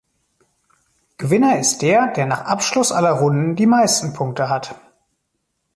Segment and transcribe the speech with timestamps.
[1.19, 4.73] Gewinner ist der, der nach Abschluss aller Runden die meisten Punkte hat.